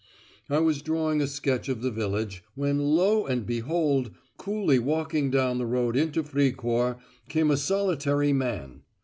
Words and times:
I 0.49 0.57
was 0.57 0.81
drawing 0.81 1.21
a 1.21 1.27
sketch 1.27 1.69
of 1.69 1.83
the 1.83 1.91
village, 1.91 2.43
when 2.55 2.79
lo! 2.79 3.27
and 3.27 3.45
behold! 3.45 4.09
coolly 4.35 4.79
walking 4.79 5.29
down 5.29 5.59
the 5.59 5.67
road 5.67 5.95
into 5.95 6.23
Fricourt 6.23 6.97
came 7.29 7.51
a 7.51 7.55
solitary 7.57 8.33
man. 8.33 8.81